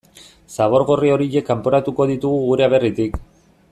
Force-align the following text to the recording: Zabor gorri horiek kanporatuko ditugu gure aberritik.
Zabor 0.53 0.85
gorri 0.87 1.11
horiek 1.17 1.47
kanporatuko 1.51 2.11
ditugu 2.13 2.43
gure 2.51 2.69
aberritik. 2.71 3.25